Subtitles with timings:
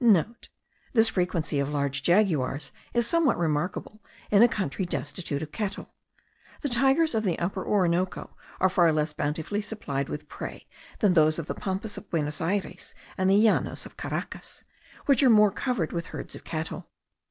[0.35, 5.93] *(* This frequency of large jaguars is somewhat remarkable in a country destitute of cattle.
[6.61, 10.65] The tigers of the Upper Orinoco are far less bountifully supplied with prey
[11.01, 14.63] than those of the Pampas of Buenos Ayres and the Llanos of Caracas,
[15.05, 16.87] which are covered with herds of cattle.